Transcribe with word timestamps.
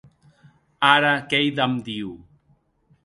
Ara 0.91 1.13
qu’ei 1.29 1.47
damb 1.57 1.77
Diu. 1.85 2.11